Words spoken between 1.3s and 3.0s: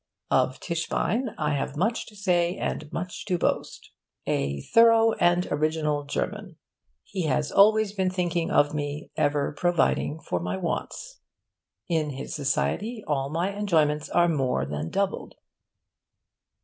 I have much to say and